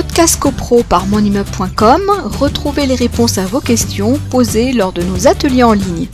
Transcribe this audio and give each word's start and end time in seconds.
Podcast 0.00 0.38
CoPro 0.38 0.84
par 0.84 1.08
monimmeuble.com, 1.08 2.02
retrouvez 2.38 2.86
les 2.86 2.94
réponses 2.94 3.36
à 3.36 3.46
vos 3.46 3.60
questions 3.60 4.16
posées 4.30 4.72
lors 4.72 4.92
de 4.92 5.02
nos 5.02 5.26
ateliers 5.26 5.64
en 5.64 5.72
ligne. 5.72 6.06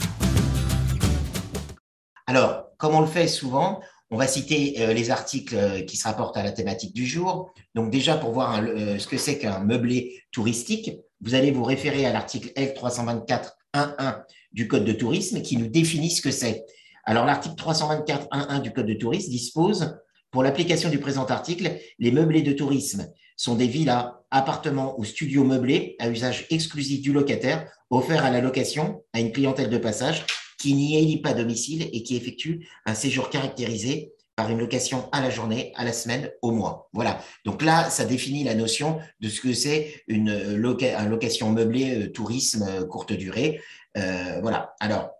Alors, 2.25 2.71
comme 2.79 2.95
on 2.95 3.01
le 3.01 3.05
fait 3.05 3.27
souvent, 3.27 3.81
on 4.09 4.17
va 4.17 4.25
citer 4.25 4.73
euh, 4.79 4.91
les 4.91 5.11
articles 5.11 5.55
euh, 5.55 5.81
qui 5.83 5.97
se 5.97 6.05
rapportent 6.05 6.35
à 6.35 6.41
la 6.41 6.51
thématique 6.51 6.95
du 6.95 7.05
jour. 7.05 7.53
Donc 7.75 7.91
déjà, 7.91 8.15
pour 8.17 8.31
voir 8.31 8.59
euh, 8.59 8.97
ce 8.97 9.05
que 9.05 9.17
c'est 9.17 9.37
qu'un 9.37 9.59
meublé 9.59 10.19
touristique, 10.31 10.89
vous 11.21 11.35
allez 11.35 11.51
vous 11.51 11.63
référer 11.63 12.07
à 12.07 12.11
l'article 12.11 12.49
L324.1.1 12.55 14.23
du 14.51 14.67
Code 14.67 14.85
de 14.85 14.93
tourisme 14.93 15.43
qui 15.43 15.57
nous 15.57 15.67
définit 15.67 16.09
ce 16.09 16.23
que 16.23 16.31
c'est. 16.31 16.65
Alors 17.03 17.25
l'article 17.25 17.55
324.1.1 17.55 18.63
du 18.63 18.73
Code 18.73 18.87
de 18.87 18.95
tourisme 18.95 19.29
dispose, 19.29 19.95
pour 20.31 20.41
l'application 20.41 20.89
du 20.89 20.97
présent 20.97 21.25
article, 21.25 21.77
les 21.99 22.11
meublés 22.11 22.41
de 22.41 22.51
tourisme 22.51 23.07
sont 23.35 23.55
des 23.55 23.67
villas, 23.67 24.13
appartements 24.31 24.99
ou 24.99 25.05
studios 25.05 25.43
meublés 25.43 25.95
à 25.99 26.09
usage 26.09 26.47
exclusif 26.49 27.01
du 27.01 27.13
locataire, 27.13 27.69
offerts 27.89 28.25
à 28.25 28.31
la 28.31 28.41
location 28.41 29.03
à 29.13 29.19
une 29.19 29.31
clientèle 29.31 29.69
de 29.69 29.77
passage 29.77 30.25
qui 30.59 30.73
n'y 30.73 30.97
élit 30.97 31.21
pas 31.21 31.33
domicile 31.33 31.89
et 31.93 32.03
qui 32.03 32.15
effectue 32.15 32.67
un 32.85 32.95
séjour 32.95 33.29
caractérisé 33.29 34.13
par 34.35 34.49
une 34.49 34.59
location 34.59 35.09
à 35.11 35.21
la 35.21 35.29
journée, 35.29 35.71
à 35.75 35.85
la 35.85 35.93
semaine, 35.93 36.29
au 36.41 36.51
mois. 36.51 36.89
Voilà. 36.91 37.21
Donc 37.45 37.61
là, 37.61 37.89
ça 37.89 38.05
définit 38.05 38.43
la 38.43 38.53
notion 38.53 38.99
de 39.21 39.29
ce 39.29 39.39
que 39.39 39.53
c'est 39.53 40.03
une 40.07 40.55
location 40.55 41.51
meublée 41.51 42.03
euh, 42.03 42.11
tourisme 42.11 42.65
euh, 42.67 42.85
courte 42.85 43.13
durée. 43.13 43.61
Euh, 43.97 44.39
voilà. 44.41 44.75
Alors, 44.81 45.11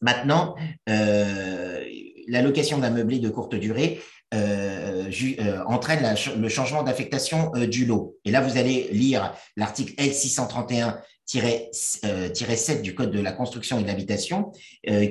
maintenant, 0.00 0.56
la 0.86 2.42
location 2.42 2.78
d'un 2.78 2.90
meublé 2.90 3.18
de 3.18 3.28
courte 3.28 3.54
durée, 3.54 4.00
euh, 4.32 5.10
euh, 5.40 5.64
entraîne 5.66 6.14
le 6.38 6.48
changement 6.48 6.84
d'affectation 6.84 7.50
euh, 7.56 7.66
du 7.66 7.84
lot. 7.84 8.16
Et 8.24 8.30
là, 8.30 8.40
vous 8.40 8.58
allez 8.58 8.88
lire 8.92 9.34
l'article 9.56 9.92
L631-7 9.94 12.80
du 12.80 12.94
Code 12.94 13.10
de 13.10 13.20
la 13.20 13.32
construction 13.32 13.80
et 13.80 13.82
de 13.82 13.88
l'habitation 13.88 14.52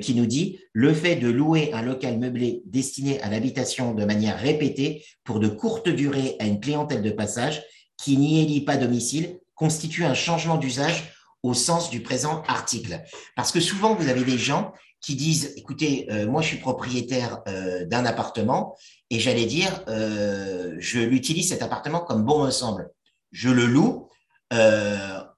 qui 0.00 0.14
nous 0.14 0.26
dit 0.26 0.58
le 0.72 0.94
fait 0.94 1.16
de 1.16 1.28
louer 1.28 1.70
un 1.72 1.82
local 1.82 2.18
meublé 2.18 2.62
destiné 2.64 3.20
à 3.20 3.28
l'habitation 3.28 3.94
de 3.94 4.04
manière 4.04 4.38
répétée 4.38 5.04
pour 5.24 5.38
de 5.38 5.48
courtes 5.48 5.90
durées 5.90 6.36
à 6.38 6.46
une 6.46 6.60
clientèle 6.60 7.02
de 7.02 7.10
passage 7.10 7.62
qui 8.02 8.16
n'y 8.16 8.40
élit 8.40 8.62
pas 8.62 8.76
domicile 8.76 9.38
constitue 9.54 10.04
un 10.04 10.14
changement 10.14 10.56
d'usage 10.56 11.12
au 11.42 11.54
sens 11.54 11.90
du 11.90 12.00
présent 12.00 12.42
article. 12.48 13.00
Parce 13.36 13.52
que 13.52 13.60
souvent, 13.60 13.94
vous 13.94 14.08
avez 14.08 14.24
des 14.24 14.38
gens 14.38 14.72
qui 15.00 15.14
disent, 15.14 15.54
écoutez, 15.56 16.06
euh, 16.10 16.26
moi 16.26 16.42
je 16.42 16.48
suis 16.48 16.58
propriétaire 16.58 17.40
euh, 17.48 17.86
d'un 17.86 18.04
appartement 18.04 18.76
et 19.08 19.18
j'allais 19.18 19.46
dire, 19.46 19.82
euh, 19.88 20.76
je 20.78 21.00
l'utilise 21.00 21.48
cet 21.48 21.62
appartement 21.62 22.00
comme 22.00 22.24
bon 22.24 22.44
me 22.44 22.50
semble. 22.50 22.90
Je 23.32 23.48
le 23.48 23.66
loue 23.66 24.08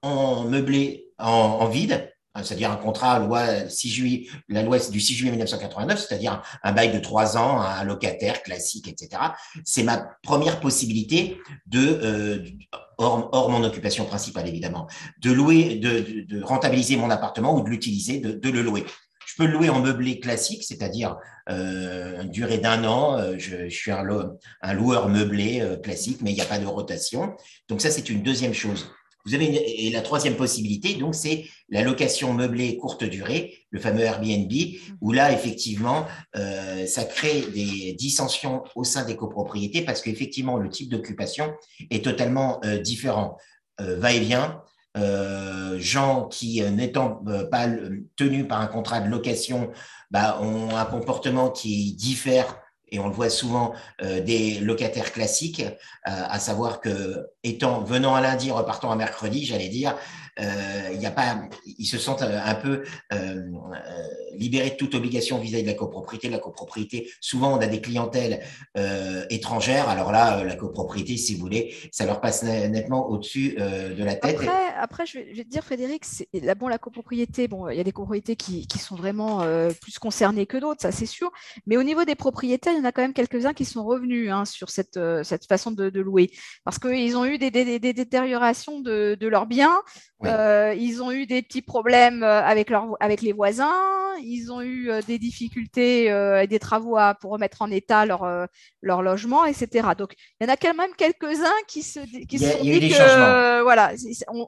en 0.01 0.43
meublé, 0.45 1.11
en, 1.19 1.67
vide, 1.67 2.11
hein, 2.33 2.41
c'est-à-dire 2.43 2.71
un 2.71 2.77
contrat 2.77 3.19
loi 3.19 3.69
6 3.69 3.89
juillet, 3.89 4.27
la 4.49 4.63
loi 4.63 4.79
du 4.79 4.99
6 4.99 5.13
juillet 5.13 5.31
1989, 5.31 5.99
c'est-à-dire 5.99 6.41
un, 6.63 6.71
bail 6.71 6.91
de 6.91 6.97
trois 6.97 7.37
ans, 7.37 7.61
un 7.61 7.83
locataire 7.83 8.41
classique, 8.41 8.87
etc. 8.87 9.21
C'est 9.63 9.83
ma 9.83 10.09
première 10.23 10.59
possibilité 10.59 11.37
de, 11.67 12.43
hors, 12.97 13.49
mon 13.49 13.63
occupation 13.63 14.05
principale 14.05 14.47
évidemment, 14.47 14.87
de 15.21 15.31
louer, 15.31 15.75
de, 15.75 16.41
rentabiliser 16.41 16.97
mon 16.97 17.09
appartement 17.09 17.55
ou 17.55 17.61
de 17.61 17.69
l'utiliser, 17.69 18.19
de, 18.19 18.49
le 18.49 18.61
louer. 18.61 18.85
Je 19.25 19.35
peux 19.37 19.45
le 19.45 19.53
louer 19.53 19.69
en 19.69 19.79
meublé 19.79 20.19
classique, 20.19 20.63
c'est-à-dire 20.63 21.17
euh, 21.49 22.21
une 22.21 22.29
durée 22.29 22.57
d'un 22.57 22.83
an. 22.85 23.17
Euh, 23.17 23.35
je, 23.37 23.69
suis 23.69 23.91
un, 23.91 24.03
loueur 24.73 25.09
meublé 25.09 25.61
euh, 25.61 25.75
classique, 25.77 26.19
mais 26.21 26.31
il 26.31 26.35
n'y 26.35 26.41
a 26.41 26.45
pas 26.45 26.59
de 26.59 26.65
rotation. 26.65 27.33
Donc 27.67 27.81
ça, 27.81 27.91
c'est 27.91 28.09
une 28.09 28.23
deuxième 28.23 28.53
chose. 28.53 28.91
Vous 29.25 29.33
avez 29.33 29.85
et 29.85 29.89
la 29.89 30.01
troisième 30.01 30.35
possibilité, 30.35 30.95
donc 30.95 31.15
c'est 31.15 31.45
la 31.69 31.81
location 31.81 32.33
meublée 32.33 32.75
courte 32.75 33.05
durée, 33.05 33.57
le 33.69 33.79
fameux 33.79 34.01
Airbnb, 34.01 34.51
où 34.99 35.13
là 35.13 35.31
effectivement, 35.31 36.05
ça 36.33 37.05
crée 37.05 37.39
des 37.53 37.93
dissensions 37.93 38.65
au 38.75 38.83
sein 38.83 39.05
des 39.05 39.15
copropriétés 39.15 39.81
parce 39.81 40.01
qu'effectivement 40.01 40.57
le 40.57 40.67
type 40.67 40.89
d'occupation 40.89 41.53
est 41.89 42.03
totalement 42.03 42.59
différent. 42.81 43.37
Va-et-vient, 43.79 44.61
euh, 44.95 45.79
gens 45.79 46.27
qui, 46.27 46.61
euh, 46.61 46.69
n'étant 46.69 47.23
euh, 47.27 47.45
pas 47.45 47.67
tenus 48.15 48.47
par 48.47 48.61
un 48.61 48.67
contrat 48.67 48.99
de 48.99 49.09
location, 49.09 49.71
bah, 50.11 50.39
ont 50.41 50.75
un 50.75 50.85
comportement 50.85 51.49
qui 51.49 51.93
diffère 51.93 52.59
et 52.91 52.99
on 52.99 53.07
le 53.07 53.13
voit 53.13 53.31
souvent 53.31 53.73
des 54.03 54.59
locataires 54.59 55.11
classiques, 55.11 55.63
à 56.03 56.37
savoir 56.37 56.79
que 56.79 57.25
étant 57.43 57.81
venant 57.81 58.13
à 58.13 58.21
lundi, 58.21 58.51
repartant 58.51 58.91
à 58.91 58.95
mercredi, 58.95 59.45
j'allais 59.45 59.69
dire, 59.69 59.95
euh, 59.95 59.97
il 60.39 61.01
y 61.01 61.05
a 61.05 61.11
pas, 61.11 61.41
ils 61.65 61.85
se 61.85 61.97
sentent 61.97 62.21
euh, 62.21 62.39
un 62.43 62.55
peu 62.55 62.83
euh, 63.11 63.43
libérés 64.35 64.71
de 64.71 64.75
toute 64.75 64.95
obligation 64.95 65.37
vis-à-vis 65.37 65.63
de 65.63 65.67
la 65.67 65.73
copropriété. 65.73 66.29
La 66.29 66.39
copropriété, 66.39 67.09
souvent, 67.19 67.57
on 67.57 67.61
a 67.61 67.67
des 67.67 67.81
clientèles 67.81 68.41
étrangères. 69.29 69.89
Alors 69.89 70.11
là, 70.11 70.43
la 70.43 70.55
copropriété, 70.55 71.17
si 71.17 71.35
vous 71.35 71.41
voulez, 71.41 71.75
ça 71.91 72.05
leur 72.05 72.21
passe 72.21 72.43
nettement 72.43 73.09
au-dessus 73.09 73.55
de 73.55 74.03
la 74.03 74.15
tête. 74.15 74.35
Après, 74.35 74.73
après 74.79 75.05
je, 75.05 75.19
vais, 75.19 75.43
te 75.43 75.49
dire, 75.49 75.63
Frédéric, 75.63 76.03
bon, 76.57 76.67
la 76.67 76.77
copropriété, 76.77 77.47
bon, 77.47 77.69
il 77.69 77.77
y 77.77 77.79
a 77.79 77.83
des 77.83 77.91
copropriétés 77.91 78.35
qui, 78.35 78.67
sont 78.79 78.95
vraiment 78.95 79.45
plus 79.81 79.97
concernées 79.99 80.45
que 80.45 80.57
d'autres, 80.57 80.81
ça 80.81 80.91
c'est 80.91 81.05
sûr. 81.05 81.31
Mais 81.67 81.77
au 81.77 81.83
niveau 81.83 82.05
des 82.05 82.15
propriétaires, 82.15 82.73
il 82.73 82.79
y 82.79 82.81
en 82.81 82.85
a 82.85 82.91
quand 82.91 83.01
même 83.01 83.13
quelques-uns 83.13 83.53
qui 83.53 83.65
sont 83.65 83.85
revenus 83.85 84.31
hein, 84.31 84.45
sur 84.45 84.69
cette, 84.69 84.99
cette 85.23 85.45
façon 85.45 85.71
de, 85.71 85.99
louer 85.99 86.31
parce 86.63 86.79
qu'ils 86.79 87.15
ont 87.15 87.25
eu 87.25 87.37
des, 87.37 87.51
détériorations 87.51 88.79
de 88.81 89.27
leurs 89.27 89.45
biens. 89.45 89.79
Euh, 90.25 90.75
ils 90.77 91.01
ont 91.01 91.11
eu 91.11 91.25
des 91.25 91.41
petits 91.41 91.61
problèmes 91.61 92.23
euh, 92.23 92.41
avec, 92.41 92.69
leur, 92.69 92.95
avec 92.99 93.21
les 93.21 93.33
voisins, 93.33 93.71
ils 94.21 94.51
ont 94.51 94.61
eu 94.61 94.89
euh, 94.89 95.01
des 95.05 95.17
difficultés 95.17 96.05
et 96.05 96.47
des 96.47 96.59
travaux 96.59 96.97
à, 96.97 97.15
pour 97.15 97.31
remettre 97.31 97.61
en 97.61 97.71
état 97.71 98.05
leur, 98.05 98.25
leur 98.81 99.01
logement, 99.01 99.45
etc. 99.45 99.89
Donc, 99.97 100.13
il 100.39 100.45
y 100.45 100.49
en 100.49 100.53
a 100.53 100.57
quand 100.57 100.73
même 100.73 100.91
quelques-uns 100.97 101.51
qui 101.67 101.81
se, 101.81 101.99
qui 102.25 102.39
se 102.39 102.49
sont 102.49 102.61
dit 102.61 102.89
que 102.89 103.61
voilà, 103.63 103.91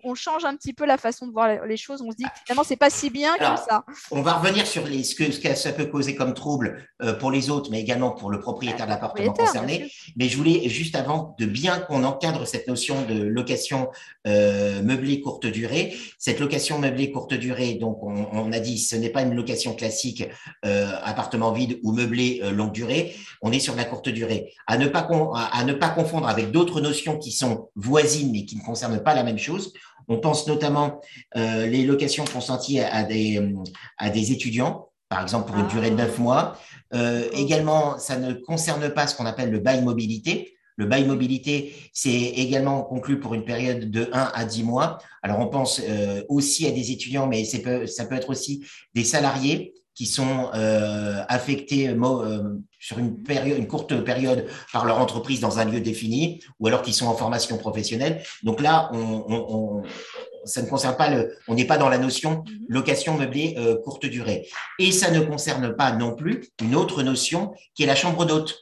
on, 0.03 0.15
change 0.15 0.45
un 0.45 0.55
petit 0.55 0.73
peu 0.73 0.85
la 0.85 0.97
façon 0.97 1.27
de 1.27 1.31
voir 1.31 1.65
les 1.65 1.77
choses. 1.77 2.01
On 2.01 2.11
se 2.11 2.15
dit 2.15 2.23
que 2.23 2.29
finalement, 2.45 2.63
c'est 2.63 2.75
pas 2.75 2.89
si 2.89 3.09
bien 3.09 3.35
comme 3.37 3.57
ça. 3.57 3.83
On 4.11 4.21
va 4.21 4.33
revenir 4.33 4.65
sur 4.65 4.85
les, 4.85 5.03
ce, 5.03 5.15
que, 5.15 5.31
ce 5.31 5.39
que 5.39 5.53
ça 5.55 5.73
peut 5.73 5.85
causer 5.85 6.15
comme 6.15 6.33
trouble 6.33 6.87
pour 7.19 7.31
les 7.31 7.49
autres, 7.49 7.69
mais 7.71 7.81
également 7.81 8.11
pour 8.11 8.29
le 8.29 8.39
propriétaire 8.39 8.85
de 8.85 8.91
l'appartement 8.91 9.33
concerné. 9.33 9.91
Mais 10.15 10.29
je 10.29 10.37
voulais 10.37 10.67
juste 10.69 10.95
avant 10.95 11.35
de 11.39 11.45
bien 11.45 11.79
qu'on 11.79 12.03
encadre 12.03 12.47
cette 12.47 12.67
notion 12.67 13.03
de 13.03 13.23
location 13.23 13.89
meublée 14.25 15.21
courte 15.21 15.45
durée 15.45 15.64
cette 16.19 16.39
location 16.39 16.79
meublée 16.79 17.11
courte 17.11 17.33
durée, 17.33 17.75
donc 17.75 18.03
on, 18.03 18.51
a 18.51 18.59
dit, 18.59 18.77
ce 18.77 18.95
n'est 18.95 19.09
pas 19.09 19.21
une 19.21 19.33
location 19.33 19.75
classique 19.75 20.23
euh, 20.65 20.91
appartement 21.03 21.51
vide 21.51 21.79
ou 21.83 21.91
meublé 21.91 22.41
euh, 22.43 22.51
longue 22.51 22.71
durée. 22.71 23.15
On 23.41 23.51
est 23.51 23.59
sur 23.59 23.75
la 23.75 23.85
courte 23.85 24.09
durée. 24.09 24.53
À 24.67 24.77
ne 24.77 24.87
pas, 24.87 25.07
à, 25.35 25.63
ne 25.63 25.73
pas 25.73 25.89
confondre 25.89 26.27
avec 26.27 26.51
d'autres 26.51 26.81
notions 26.81 27.17
qui 27.17 27.31
sont 27.31 27.69
voisines 27.75 28.31
mais 28.31 28.45
qui 28.45 28.55
ne 28.55 28.61
concernent 28.61 29.01
pas 29.01 29.13
la 29.13 29.23
même 29.23 29.37
chose. 29.37 29.73
On 30.07 30.17
pense 30.17 30.47
notamment 30.47 31.01
euh, 31.35 31.65
les 31.65 31.85
locations 31.85 32.25
consenties 32.25 32.79
à, 32.79 33.03
des, 33.03 33.53
à 33.97 34.09
des 34.09 34.31
étudiants, 34.31 34.89
par 35.09 35.21
exemple 35.21 35.51
pour 35.51 35.59
une 35.59 35.67
durée 35.67 35.89
de 35.89 35.95
neuf 35.95 36.19
mois. 36.19 36.57
également, 37.33 37.97
ça 37.97 38.17
ne 38.17 38.33
concerne 38.33 38.89
pas 38.89 39.07
ce 39.07 39.15
qu'on 39.15 39.25
appelle 39.25 39.51
le 39.51 39.59
bail 39.59 39.83
mobilité. 39.83 40.54
Le 40.77 40.85
bail 40.85 41.05
mobilité, 41.05 41.73
c'est 41.93 42.11
également 42.11 42.83
conclu 42.83 43.19
pour 43.19 43.33
une 43.33 43.45
période 43.45 43.89
de 43.89 44.09
1 44.11 44.31
à 44.33 44.45
10 44.45 44.63
mois. 44.63 44.97
Alors, 45.23 45.39
on 45.39 45.47
pense 45.47 45.81
euh, 45.87 46.21
aussi 46.27 46.67
à 46.67 46.71
des 46.71 46.91
étudiants, 46.91 47.27
mais 47.27 47.45
ça 47.45 47.59
peut 48.05 48.15
être 48.15 48.29
aussi 48.29 48.65
des 48.93 49.05
salariés 49.05 49.73
qui 49.93 50.05
sont 50.05 50.49
euh, 50.53 51.23
affectés 51.29 51.87
euh, 51.87 52.41
sur 52.77 52.99
une, 52.99 53.23
période, 53.23 53.57
une 53.57 53.67
courte 53.67 54.03
période 54.03 54.45
par 54.73 54.83
leur 54.83 54.99
entreprise 54.99 55.39
dans 55.39 55.59
un 55.59 55.63
lieu 55.63 55.79
défini, 55.79 56.41
ou 56.59 56.67
alors 56.67 56.81
qui 56.81 56.91
sont 56.91 57.07
en 57.07 57.15
formation 57.15 57.57
professionnelle. 57.57 58.21
Donc 58.43 58.59
là, 58.59 58.89
on, 58.91 59.83
ça 60.43 60.61
ne 60.61 60.67
concerne 60.67 60.97
pas 60.97 61.09
le, 61.09 61.37
on 61.47 61.55
n'est 61.55 61.65
pas 61.65 61.77
dans 61.77 61.87
la 61.87 61.97
notion 61.97 62.43
mhm. 62.45 62.65
location 62.67 63.17
meublée 63.17 63.55
courte 63.85 64.05
durée. 64.05 64.45
Et 64.79 64.91
ça 64.91 65.09
ne 65.11 65.21
concerne 65.21 65.73
pas 65.73 65.93
non 65.93 66.13
plus 66.13 66.49
une 66.61 66.75
autre 66.75 67.01
notion 67.01 67.53
qui 67.73 67.83
est 67.83 67.87
la 67.87 67.95
chambre 67.95 68.25
d'hôte. 68.25 68.61